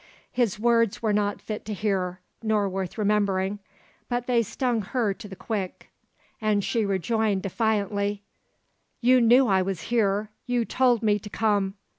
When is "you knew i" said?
8.99-9.61